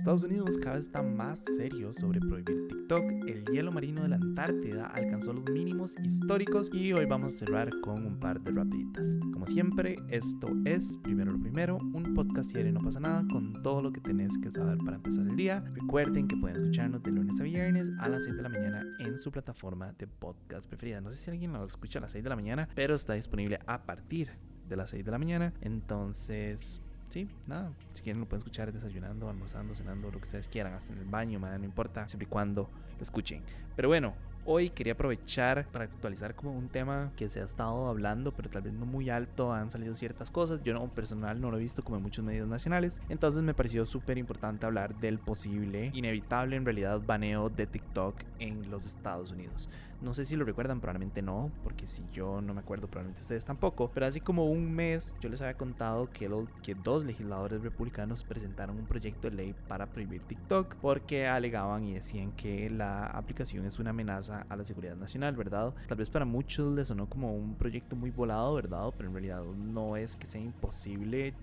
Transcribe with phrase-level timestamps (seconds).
[0.00, 3.04] Estados Unidos cada vez está más serio sobre prohibir TikTok.
[3.26, 7.68] El hielo marino de la Antártida alcanzó los mínimos históricos y hoy vamos a cerrar
[7.82, 9.18] con un par de rapiditas.
[9.30, 13.82] Como siempre, esto es Primero lo Primero, un podcast diario no pasa nada con todo
[13.82, 15.62] lo que tenés que saber para empezar el día.
[15.74, 19.18] Recuerden que pueden escucharnos de lunes a viernes a las 7 de la mañana en
[19.18, 21.02] su plataforma de podcast preferida.
[21.02, 23.58] No sé si alguien lo escucha a las 6 de la mañana, pero está disponible
[23.66, 24.30] a partir
[24.66, 25.52] de las 6 de la mañana.
[25.60, 26.80] Entonces,
[27.10, 30.92] sí, nada, si quieren lo pueden escuchar desayunando, almorzando, cenando, lo que ustedes quieran, hasta
[30.92, 33.42] en el baño, no importa, siempre y cuando lo escuchen.
[33.76, 34.14] Pero bueno,
[34.46, 38.62] Hoy quería aprovechar para actualizar como un tema que se ha estado hablando, pero tal
[38.62, 40.62] vez no muy alto, han salido ciertas cosas.
[40.64, 43.84] Yo no personal no lo he visto como en muchos medios nacionales, entonces me pareció
[43.84, 49.68] súper importante hablar del posible, inevitable en realidad, baneo de TikTok en los Estados Unidos.
[50.02, 53.44] No sé si lo recuerdan, probablemente no, porque si yo no me acuerdo, probablemente ustedes
[53.44, 53.90] tampoco.
[53.92, 56.30] Pero así como un mes yo les había contado que,
[56.62, 61.94] que dos legisladores republicanos presentaron un proyecto de ley para prohibir TikTok porque alegaban y
[61.94, 65.74] decían que la aplicación es una amenaza a la seguridad nacional, ¿verdad?
[65.88, 68.92] Tal vez para muchos les sonó como un proyecto muy volado, ¿verdad?
[68.96, 71.34] Pero en realidad no es que sea imposible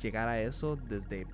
[0.00, 1.26] llegar a eso desde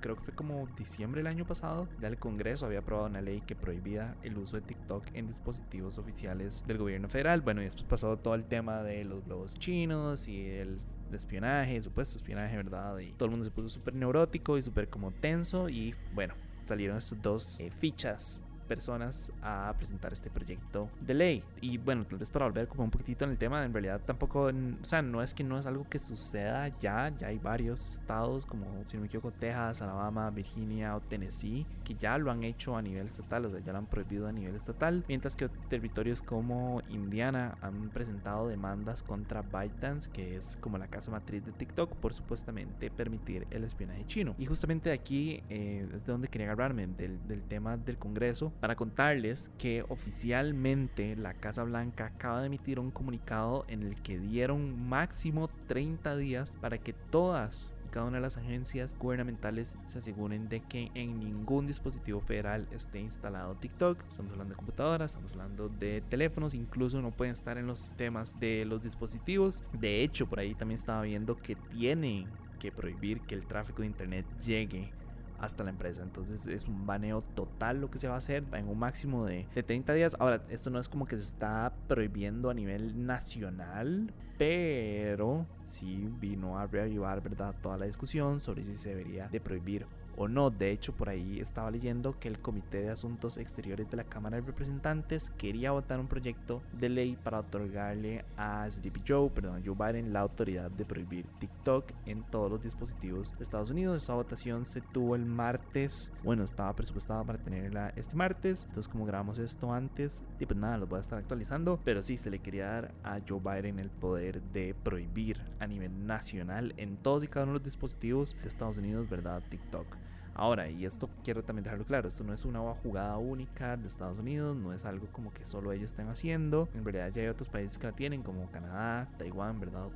[0.00, 3.40] creo que fue como diciembre del año pasado, ya el Congreso había aprobado una ley
[3.40, 7.40] que prohibía el uso de TikTok en dispositivos oficiales del gobierno federal.
[7.40, 10.78] Bueno, y después pasó todo el tema de los globos chinos y el
[11.12, 12.98] espionaje, supuesto espionaje, ¿verdad?
[12.98, 16.34] Y todo el mundo se puso súper neurótico y súper como tenso y bueno,
[16.66, 21.44] salieron estos dos eh, fichas personas a presentar este proyecto de ley.
[21.60, 24.42] Y bueno, tal vez para volver como un poquitito en el tema, en realidad tampoco,
[24.44, 28.46] o sea, no es que no es algo que suceda ya, ya hay varios estados
[28.46, 32.76] como, si no me equivoco, Texas, Alabama, Virginia o Tennessee, que ya lo han hecho
[32.76, 36.22] a nivel estatal, o sea, ya lo han prohibido a nivel estatal, mientras que territorios
[36.22, 41.94] como Indiana han presentado demandas contra ByteDance, que es como la casa matriz de TikTok,
[41.96, 44.34] por supuestamente permitir el espionaje chino.
[44.38, 48.76] Y justamente aquí eh, es de donde quería agarrarme, del, del tema del Congreso, para
[48.76, 54.88] contarles que oficialmente la Casa Blanca acaba de emitir un comunicado en el que dieron
[54.88, 60.48] máximo 30 días para que todas y cada una de las agencias gubernamentales se aseguren
[60.48, 64.04] de que en ningún dispositivo federal esté instalado TikTok.
[64.08, 68.38] Estamos hablando de computadoras, estamos hablando de teléfonos, incluso no pueden estar en los sistemas
[68.38, 69.62] de los dispositivos.
[69.72, 72.26] De hecho, por ahí también estaba viendo que tienen
[72.58, 74.90] que prohibir que el tráfico de internet llegue
[75.40, 76.02] hasta la empresa.
[76.02, 79.46] Entonces es un baneo total lo que se va a hacer en un máximo de,
[79.54, 80.16] de 30 días.
[80.18, 86.58] Ahora, esto no es como que se está prohibiendo a nivel nacional, pero sí vino
[86.58, 87.54] a reavivar ¿verdad?
[87.62, 89.86] toda la discusión sobre si se debería de prohibir
[90.18, 90.50] o no.
[90.50, 94.36] De hecho, por ahí estaba leyendo que el Comité de Asuntos Exteriores de la Cámara
[94.36, 99.62] de Representantes quería votar un proyecto de ley para otorgarle a Sleepy Joe, perdón, a
[99.64, 104.02] Joe Biden, la autoridad de prohibir TikTok en todos los dispositivos de Estados Unidos.
[104.02, 108.64] Esa votación se tuvo el martes, bueno, estaba presupuestada para tenerla este martes.
[108.64, 111.78] Entonces, como grabamos esto antes, y pues nada, los voy a estar actualizando.
[111.84, 116.06] Pero sí, se le quería dar a Joe Biden el poder de prohibir a nivel
[116.06, 119.42] nacional en todos y cada uno de los dispositivos de Estados Unidos, ¿verdad?
[119.48, 120.07] TikTok.
[120.38, 124.20] Ahora, y esto quiero también dejarlo claro, esto no es una jugada única de Estados
[124.20, 126.68] Unidos, no es algo como que solo ellos estén haciendo.
[126.74, 129.88] En realidad ya hay otros países que la tienen, como Canadá, Taiwán, ¿verdad?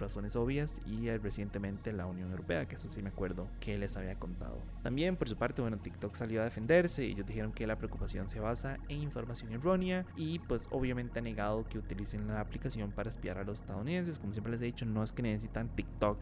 [0.00, 4.18] Razones obvias, y recientemente la Unión Europea, que eso sí me acuerdo que les había
[4.18, 4.62] contado.
[4.82, 8.28] También, por su parte, bueno, TikTok salió a defenderse y ellos dijeron que la preocupación
[8.28, 13.10] se basa en información errónea y pues obviamente ha negado que utilicen la aplicación para
[13.10, 14.18] espiar a los estadounidenses.
[14.18, 16.18] Como siempre les he dicho, no es que necesitan TikTok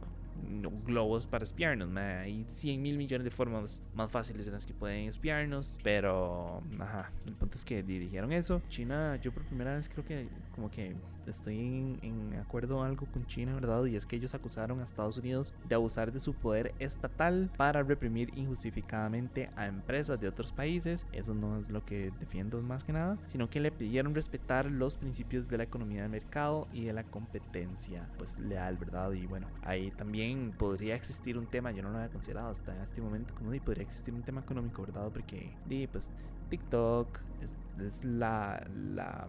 [0.85, 1.97] globos para espiarnos.
[1.97, 5.79] Hay 100 mil millones de formas más fáciles en las que pueden espiarnos.
[5.83, 8.61] Pero, ajá, el punto es que dijeron eso.
[8.69, 10.95] China, yo por primera vez creo que como que
[11.27, 13.85] estoy en, acuerdo algo con China, ¿verdad?
[13.87, 17.83] Y es que ellos acusaron a Estados Unidos de abusar de su poder estatal para
[17.83, 21.07] reprimir injustificadamente a empresas de otros países.
[21.13, 24.97] Eso no es lo que defiendo más que nada, sino que le pidieron respetar los
[24.97, 29.13] principios de la economía de mercado y de la competencia, pues leal, ¿verdad?
[29.13, 33.01] Y bueno, ahí también podría existir un tema, yo no lo había considerado hasta este
[33.01, 35.11] momento, como di, podría existir un tema económico, ¿verdad?
[35.13, 36.11] Porque, di, pues
[36.51, 39.29] TikTok es, es la, la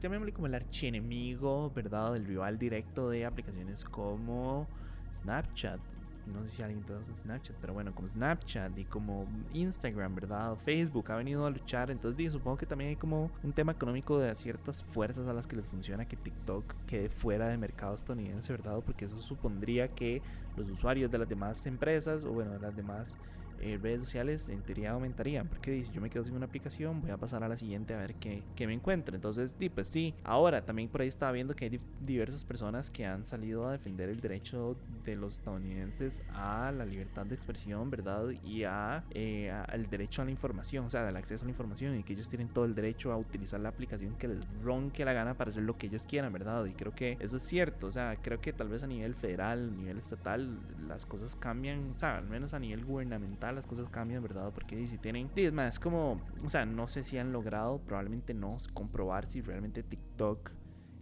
[0.00, 2.16] llamémosle como el archienemigo, ¿verdad?
[2.16, 4.66] El rival directo de aplicaciones como
[5.12, 5.80] Snapchat.
[6.26, 10.56] No sé si alguien en Snapchat, pero bueno, como Snapchat y como Instagram, ¿verdad?
[10.64, 11.90] Facebook ha venido a luchar.
[11.90, 15.56] Entonces, supongo que también hay como un tema económico de ciertas fuerzas a las que
[15.56, 18.80] les funciona que TikTok quede fuera del mercado estadounidense, ¿verdad?
[18.84, 20.20] Porque eso supondría que
[20.56, 23.16] los usuarios de las demás empresas, o bueno, de las demás
[23.60, 25.48] eh, redes sociales en teoría aumentarían.
[25.48, 27.98] Porque si yo me quedo sin una aplicación, voy a pasar a la siguiente a
[27.98, 29.14] ver qué, qué me encuentro.
[29.14, 30.14] Entonces, pues sí.
[30.24, 34.08] Ahora, también por ahí estaba viendo que hay diversas personas que han salido a defender
[34.08, 38.28] el derecho de los estadounidenses a la libertad de expresión, ¿verdad?
[38.44, 41.98] Y a, eh, al derecho a la información, o sea, al acceso a la información
[41.98, 45.12] y que ellos tienen todo el derecho a utilizar la aplicación que les ronque la
[45.12, 46.64] gana para hacer lo que ellos quieran, ¿verdad?
[46.66, 49.70] Y creo que eso es cierto, o sea, creo que tal vez a nivel federal,
[49.72, 53.88] a nivel estatal, las cosas cambian, o sea, al menos a nivel gubernamental las cosas
[53.90, 54.52] cambian, ¿verdad?
[54.54, 58.34] Porque si tienen, es más, es como, o sea, no sé si han logrado, probablemente
[58.34, 60.50] no, comprobar si realmente TikTok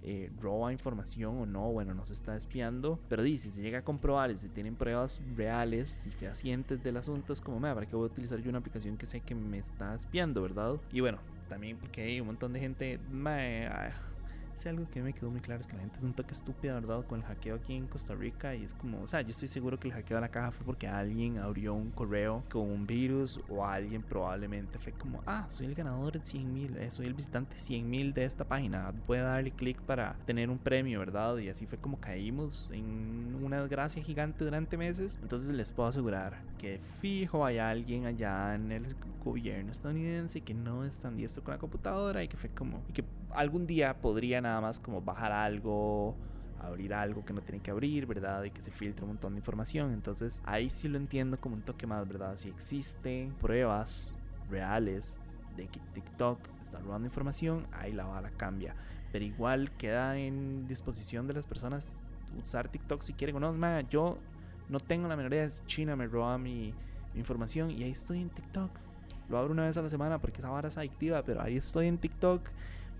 [0.02, 3.82] eh, roba información o no, bueno, nos está espiando, pero dice, si se llega a
[3.82, 7.96] comprobar y si tienen pruebas reales y fehacientes del asunto, es como, me, ¿para qué
[7.96, 10.76] voy a utilizar yo una aplicación que sé que me está espiando, verdad?
[10.92, 13.00] Y bueno, también porque hay un montón de gente,
[14.56, 16.74] si algo que me quedó muy claro es que la gente es un toque estúpida,
[16.74, 17.04] ¿verdad?
[17.06, 19.78] Con el hackeo aquí en Costa Rica y es como, o sea, yo estoy seguro
[19.78, 23.40] que el hackeo de la caja fue porque alguien abrió un correo con un virus
[23.48, 27.14] o alguien probablemente fue como, ah, soy el ganador de 100 mil, eh, soy el
[27.14, 31.36] visitante 100 mil de esta página, puede darle clic para tener un premio, ¿verdad?
[31.38, 35.18] Y así fue como caímos en una desgracia gigante durante meses.
[35.22, 40.84] Entonces les puedo asegurar que fijo hay alguien allá en el gobierno estadounidense que no
[40.84, 44.40] es tan diestro con la computadora y que fue como, y que algún día podría
[44.46, 46.14] nada más como bajar algo,
[46.60, 48.44] abrir algo que no tiene que abrir, ¿verdad?
[48.44, 49.92] Y que se filtre un montón de información.
[49.92, 52.36] Entonces ahí sí lo entiendo como un toque más, ¿verdad?
[52.36, 54.12] Si existen pruebas
[54.50, 55.20] reales
[55.56, 58.74] de que TikTok está robando información, ahí la bala cambia.
[59.12, 62.02] Pero igual queda en disposición de las personas
[62.44, 63.80] usar TikTok si quieren o no.
[63.88, 64.18] yo
[64.68, 65.48] no tengo la menor idea.
[65.66, 66.74] China me roba mi,
[67.14, 68.70] mi información y ahí estoy en TikTok.
[69.28, 71.86] Lo abro una vez a la semana porque esa vara es adictiva, pero ahí estoy
[71.88, 72.42] en TikTok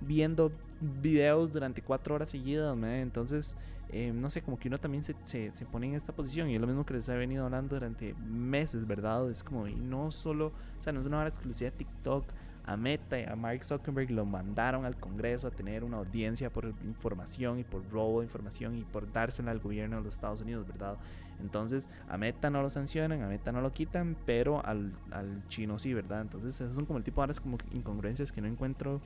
[0.01, 3.57] viendo videos durante cuatro horas seguidas, entonces,
[3.91, 6.55] eh, no sé, como que uno también se, se, se, pone en esta posición y
[6.55, 9.31] es lo mismo que les he venido hablando durante meses, ¿verdad?
[9.31, 12.25] Es como, y no solo, o sea, no es una hora exclusiva de TikTok,
[12.67, 16.67] a Meta y a Mark Zuckerberg lo mandaron al Congreso a tener una audiencia por
[16.85, 20.67] información y por robo de información y por dársela al gobierno de los Estados Unidos,
[20.67, 20.97] ¿verdad?
[21.41, 25.79] Entonces a Meta no lo sancionan, a Meta no lo quitan, pero al, al chino
[25.79, 26.23] sí, ¿verdad?
[26.23, 29.01] Entonces esos son como el tipo de como incongruencias que no encuentro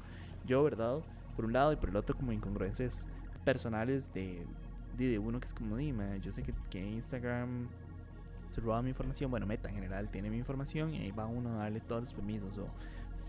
[0.47, 0.99] yo, ¿verdad?
[1.37, 3.09] Por un lado y por el otro como incongruencias
[3.45, 4.47] personales de,
[4.97, 7.69] de, uno que es como, dime, yo sé que, que Instagram
[8.51, 11.55] se roba mi información, bueno, Meta en general tiene mi información y ahí va uno
[11.55, 12.67] a darle todos los permisos o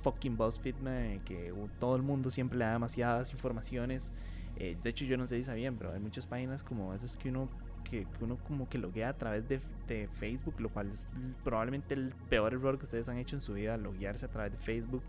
[0.01, 0.75] fucking BuzzFeed,
[1.23, 4.11] que todo el mundo siempre le da demasiadas informaciones.
[4.57, 7.29] Eh, de hecho, yo no sé si sabían, pero hay muchas páginas como esas que
[7.29, 7.49] uno
[7.83, 11.09] que, uno como que loguea a través de, de, Facebook, lo cual es
[11.43, 14.57] probablemente el peor error que ustedes han hecho en su vida, loguearse a través de
[14.59, 15.03] Facebook.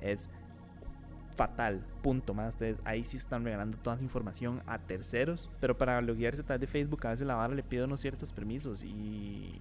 [0.00, 0.30] Es
[1.34, 2.54] fatal, punto más.
[2.54, 6.60] Ustedes ahí sí están regalando toda esa información a terceros, pero para loguearse a través
[6.60, 9.60] de Facebook a veces la vara le pide unos ciertos permisos y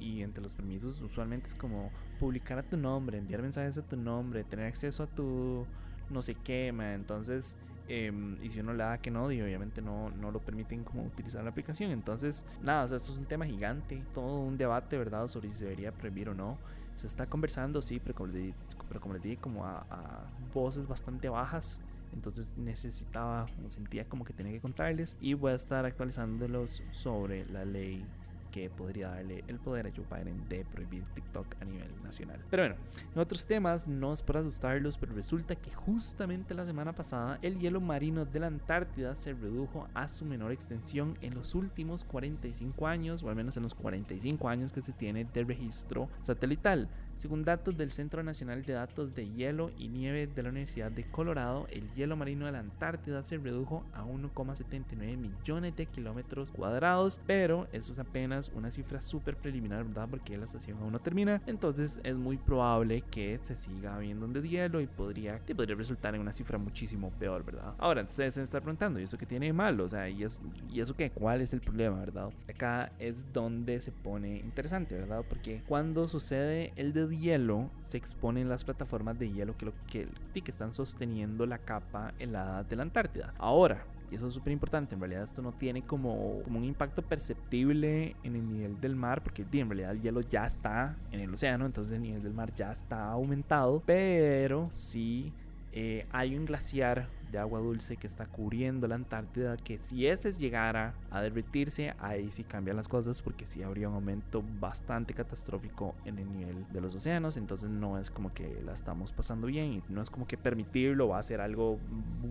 [0.00, 3.96] y entre los permisos usualmente es como publicar a tu nombre, enviar mensajes a tu
[3.96, 5.66] nombre, tener acceso a tu
[6.08, 7.56] no sé qué, entonces
[7.88, 11.04] em, y si uno le da que no, y obviamente no, no lo permiten como
[11.04, 11.90] utilizar la aplicación.
[11.90, 15.56] Entonces, nada, o sea, esto es un tema gigante, todo un debate, ¿verdad?, sobre si
[15.58, 16.58] se debería prohibir o no.
[17.00, 18.54] Se está conversando, sí, pero como les,
[18.86, 20.20] pero como les dije, como a, a
[20.52, 21.80] voces bastante bajas.
[22.12, 27.64] Entonces necesitaba, sentía como que tenía que contarles y voy a estar actualizándolos sobre la
[27.64, 28.04] ley
[28.50, 32.40] que podría darle el poder a Joe Biden de prohibir TikTok a nivel nacional.
[32.50, 32.76] Pero bueno,
[33.14, 37.58] en otros temas, no es por asustarlos, pero resulta que justamente la semana pasada el
[37.58, 42.86] hielo marino de la Antártida se redujo a su menor extensión en los últimos 45
[42.86, 46.88] años, o al menos en los 45 años que se tiene de registro satelital.
[47.20, 51.04] Según datos del Centro Nacional de Datos de Hielo y Nieve de la Universidad de
[51.04, 57.20] Colorado, el hielo marino de la Antártida se redujo a 1,79 millones de kilómetros cuadrados,
[57.26, 60.08] pero eso es apenas una cifra súper preliminar, ¿verdad?
[60.08, 64.32] Porque la estación aún no termina, entonces es muy probable que se siga habiendo un
[64.32, 67.74] de hielo y podría, podría resultar en una cifra muchísimo peor, ¿verdad?
[67.76, 69.84] Ahora, ustedes se están preguntando, ¿y eso qué tiene de malo?
[69.84, 70.24] O sea, ¿y,
[70.72, 71.10] ¿y eso qué?
[71.10, 72.30] ¿Cuál es el problema, verdad?
[72.48, 75.22] Acá es donde se pone interesante, ¿verdad?
[75.28, 80.50] Porque cuando sucede el hielo se exponen las plataformas de hielo que, lo, que, que
[80.50, 83.34] están sosteniendo la capa helada de la Antártida.
[83.38, 87.02] Ahora, y eso es súper importante, en realidad esto no tiene como, como, un impacto
[87.02, 91.32] perceptible en el nivel del mar, porque en realidad el hielo ya está en el
[91.32, 95.32] océano, entonces el nivel del mar ya está aumentado, pero sí
[95.72, 100.30] eh, hay un glaciar de agua dulce que está cubriendo la Antártida, que si ese
[100.32, 105.94] llegara a derretirse, ahí sí cambian las cosas porque sí habría un aumento bastante catastrófico
[106.04, 109.72] en el nivel de los océanos, entonces no es como que la estamos pasando bien
[109.72, 111.78] y no es como que permitirlo va a ser algo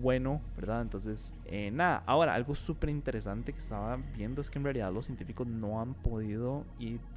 [0.00, 0.82] bueno, ¿verdad?
[0.82, 5.06] Entonces, eh, nada, ahora algo súper interesante que estaba viendo es que en realidad los
[5.06, 6.64] científicos no han podido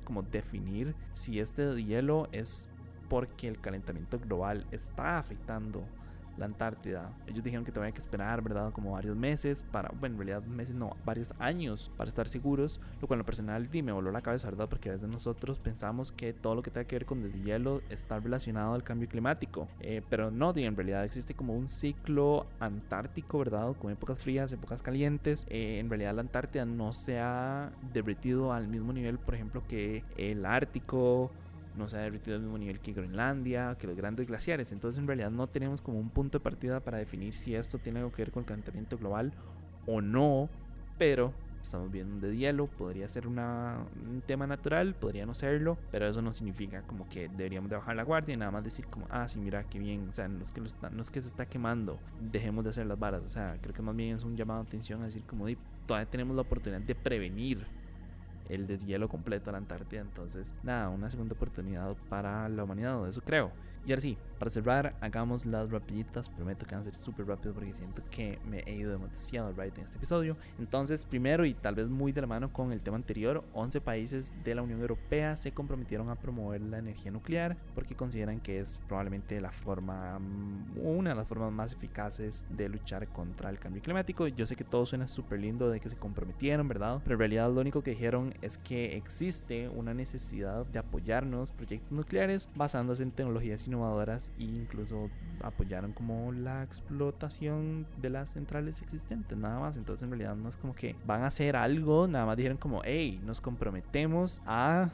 [0.03, 2.67] como definir si este hielo es
[3.09, 5.83] porque el calentamiento global está afectando
[6.37, 7.11] la Antártida.
[7.27, 8.71] Ellos dijeron que todavía que esperar, ¿verdad?
[8.71, 13.07] Como varios meses para, bueno, en realidad meses no, varios años para estar seguros, lo
[13.07, 14.69] cual en lo personal me voló la cabeza, ¿verdad?
[14.69, 17.81] Porque a veces nosotros pensamos que todo lo que tenga que ver con el hielo
[17.89, 23.39] está relacionado al cambio climático, eh, pero no, en realidad existe como un ciclo antártico,
[23.39, 23.75] ¿verdad?
[23.75, 25.45] Con épocas frías, épocas calientes.
[25.49, 30.03] Eh, en realidad la Antártida no se ha derretido al mismo nivel, por ejemplo, que
[30.17, 31.31] el Ártico
[31.75, 34.71] no se ha derretido al mismo nivel que Groenlandia, que los grandes glaciares.
[34.71, 37.99] Entonces en realidad no tenemos como un punto de partida para definir si esto tiene
[37.99, 39.33] algo que ver con el calentamiento global
[39.85, 40.49] o no.
[40.97, 46.21] Pero estamos viendo de hielo, podría ser un tema natural, podría no serlo, pero eso
[46.21, 49.27] no significa como que deberíamos de bajar la guardia y nada más decir como, ah,
[49.27, 51.99] sí, mira, qué bien, o sea, no es que, no es que se está quemando,
[52.19, 54.67] dejemos de hacer las balas, o sea, creo que más bien es un llamado de
[54.67, 55.45] atención a decir como,
[55.85, 57.65] todavía tenemos la oportunidad de prevenir
[58.53, 60.01] el deshielo completo a la Antártida.
[60.01, 63.51] Entonces, nada, una segunda oportunidad para la humanidad, eso creo.
[63.85, 66.29] Y ahora sí, para cerrar, hagamos las rapiditas.
[66.29, 69.77] Prometo que van a ser súper rápido porque siento que me he ido demasiado right
[69.77, 70.37] en este episodio.
[70.59, 74.33] Entonces, primero y tal vez muy de la mano con el tema anterior, 11 países
[74.43, 78.79] de la Unión Europea se comprometieron a promover la energía nuclear porque consideran que es
[78.87, 83.81] probablemente la forma, mm, una de las formas más eficaces de luchar contra el cambio
[83.81, 84.27] climático.
[84.27, 87.01] Yo sé que todo suena súper lindo de que se comprometieron, ¿verdad?
[87.03, 91.91] Pero en realidad lo único que dijeron es que existe una necesidad de apoyarnos proyectos
[91.91, 93.61] nucleares basándose en tecnologías
[94.37, 95.09] e incluso
[95.41, 99.77] apoyaron como la explotación de las centrales existentes, nada más.
[99.77, 102.81] Entonces en realidad no es como que van a hacer algo, nada más dijeron como,
[102.83, 104.91] hey, nos comprometemos a...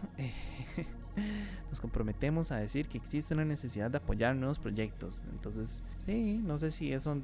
[1.69, 5.23] nos comprometemos a decir que existe una necesidad de apoyar nuevos proyectos.
[5.31, 7.17] Entonces, sí, no sé si eso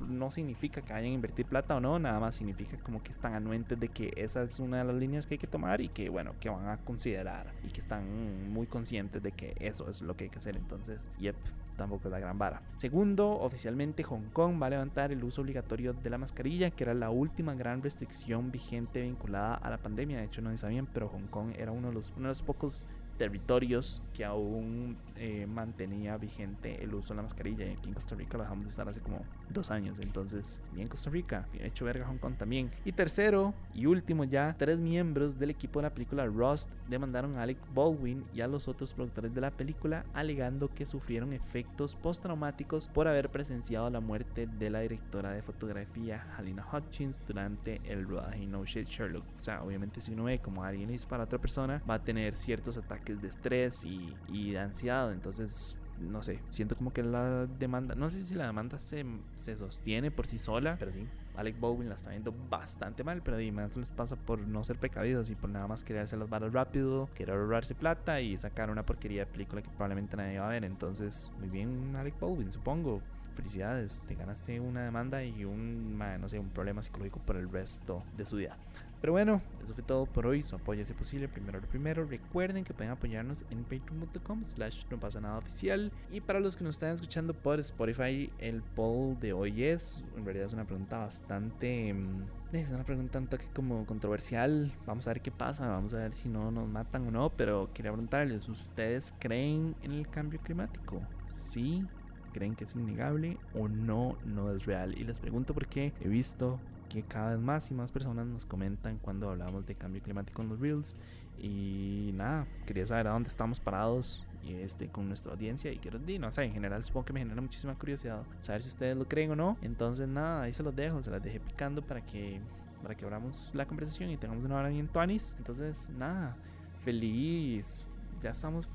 [0.00, 3.34] no significa que vayan a invertir plata o no, nada más significa como que están
[3.34, 6.08] anuentes de que esa es una de las líneas que hay que tomar y que,
[6.08, 10.16] bueno, que van a considerar y que están muy conscientes de que eso es lo
[10.16, 10.56] que hay que hacer.
[10.56, 11.36] Entonces, yep,
[11.76, 12.62] tampoco es la gran vara.
[12.76, 16.94] Segundo, oficialmente Hong Kong va a levantar el uso obligatorio de la mascarilla, que era
[16.94, 20.18] la última gran restricción vigente vinculada a la pandemia.
[20.18, 22.86] De hecho, no sabían, pero Hong Kong era uno de los, uno de los pocos
[23.16, 27.66] territorios que aún eh, mantenía vigente el uso de la mascarilla.
[27.66, 29.98] Y aquí en Costa Rica lo dejamos de estar hace como dos años.
[30.02, 32.70] Entonces, bien Costa Rica, hecho verga Hong Kong también.
[32.84, 37.42] Y tercero y último ya, tres miembros del equipo de la película Rust demandaron a
[37.42, 42.88] Alec Baldwin y a los otros productores de la película alegando que sufrieron efectos postraumáticos
[42.88, 48.46] por haber presenciado la muerte de la directora de fotografía Halina Hutchins durante el rodaje
[48.46, 49.24] No Shit Sherlock.
[49.36, 52.36] O sea, obviamente si uno ve como alguien dispara a otra persona, va a tener
[52.36, 55.12] ciertos ataques de estrés y, y de ansiedad.
[55.12, 59.56] Entonces no sé, siento como que la demanda, no sé si la demanda se, se
[59.56, 61.06] sostiene por sí sola, pero sí,
[61.36, 65.30] Alec Baldwin la está viendo bastante mal, pero además les pasa por no ser precavidos
[65.30, 68.84] y por nada más querer hacer las balas rápido, querer ahorrarse plata y sacar una
[68.84, 70.64] porquería de película que probablemente nadie va a ver.
[70.64, 73.00] Entonces, muy bien, Alec Baldwin, supongo.
[73.34, 78.04] Felicidades, te ganaste una demanda y un, no sé, un problema psicológico por el resto
[78.16, 78.56] de su vida.
[79.04, 80.42] Pero bueno, eso fue todo por hoy.
[80.42, 82.06] Su apoyo es posible, primero lo primero.
[82.06, 85.92] Recuerden que pueden apoyarnos en patreon.com slash no pasa nada oficial.
[86.10, 90.24] Y para los que nos están escuchando por Spotify, el poll de hoy es, en
[90.24, 91.92] realidad una pregunta bastante...
[91.92, 94.72] Mm, es una pregunta un toque como controversial.
[94.86, 95.68] Vamos a ver qué pasa.
[95.68, 97.28] Vamos a ver si no nos matan o no.
[97.28, 101.02] Pero quería preguntarles, ¿ustedes creen en el cambio climático?
[101.26, 101.84] Sí
[102.32, 104.98] creen que es innegable o no, no es real.
[104.98, 106.58] Y les pregunto porque he visto
[106.88, 110.48] que cada vez más y más personas nos comentan cuando hablamos de cambio climático en
[110.48, 110.96] los Reels.
[111.38, 115.72] Y nada, quería saber a dónde estamos parados y este, con nuestra audiencia.
[115.72, 118.68] Y quiero decir, no sé, en general supongo que me genera muchísima curiosidad saber si
[118.68, 119.56] ustedes lo creen o no.
[119.62, 122.40] Entonces, nada, ahí se los dejo, se las dejé picando para que,
[122.82, 125.34] para que abramos la conversación y tengamos una hora bien tuanis.
[125.38, 126.36] Entonces, nada,
[126.84, 127.86] feliz.
[128.22, 128.66] Ya estamos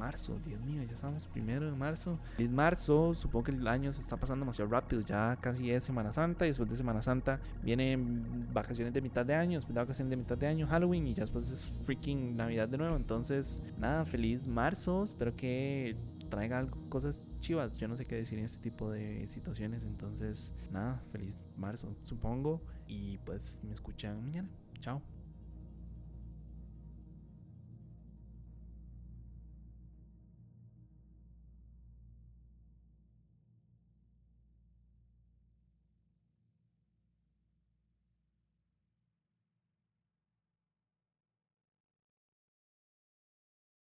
[0.00, 2.18] marzo, Dios mío, ya estamos primero de marzo.
[2.38, 6.12] Es marzo, supongo que el año se está pasando demasiado rápido, ya casi es Semana
[6.12, 10.10] Santa y después de Semana Santa vienen vacaciones de mitad de año, después de vacaciones
[10.10, 12.96] de mitad de año, Halloween y ya después es freaking Navidad de nuevo.
[12.96, 15.96] Entonces, nada, feliz marzo, espero que
[16.30, 17.76] traiga cosas chivas.
[17.76, 19.84] Yo no sé qué decir en este tipo de situaciones.
[19.84, 22.62] Entonces, nada, feliz marzo, supongo.
[22.86, 24.48] Y pues me escuchan mañana.
[24.80, 25.02] Chao.